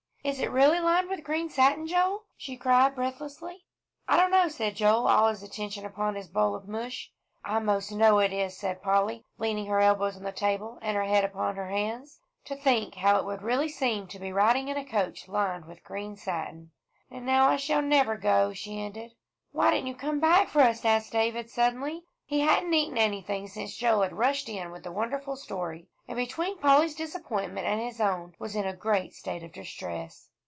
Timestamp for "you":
19.87-19.95